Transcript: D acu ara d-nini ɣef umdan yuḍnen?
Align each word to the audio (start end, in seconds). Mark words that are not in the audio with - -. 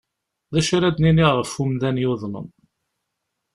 D 0.51 0.53
acu 0.59 0.71
ara 0.77 0.95
d-nini 0.95 1.25
ɣef 1.35 1.53
umdan 1.63 2.01
yuḍnen? 2.03 2.47